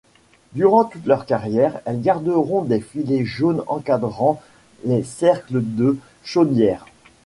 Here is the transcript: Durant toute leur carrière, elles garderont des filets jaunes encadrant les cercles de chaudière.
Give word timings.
Durant 0.53 0.85
toute 0.85 1.05
leur 1.05 1.27
carrière, 1.27 1.79
elles 1.85 2.01
garderont 2.01 2.63
des 2.63 2.81
filets 2.81 3.23
jaunes 3.23 3.61
encadrant 3.67 4.41
les 4.85 5.03
cercles 5.03 5.61
de 5.63 5.99
chaudière. 6.23 6.87